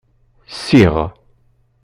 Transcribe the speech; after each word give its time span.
Siɣ. 0.63 0.95